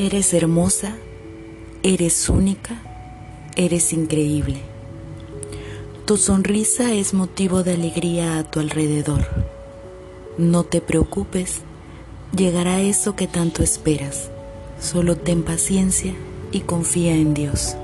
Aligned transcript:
Eres 0.00 0.32
hermosa, 0.32 0.94
eres 1.82 2.28
única, 2.28 2.80
eres 3.56 3.92
increíble. 3.92 4.60
Tu 6.04 6.16
sonrisa 6.16 6.92
es 6.92 7.14
motivo 7.14 7.64
de 7.64 7.72
alegría 7.72 8.38
a 8.38 8.44
tu 8.48 8.60
alrededor. 8.60 9.26
No 10.38 10.62
te 10.62 10.80
preocupes, 10.80 11.62
llegará 12.32 12.80
eso 12.80 13.16
que 13.16 13.26
tanto 13.26 13.64
esperas. 13.64 14.30
Solo 14.80 15.16
ten 15.16 15.42
paciencia 15.42 16.14
y 16.52 16.60
confía 16.60 17.16
en 17.16 17.34
Dios. 17.34 17.76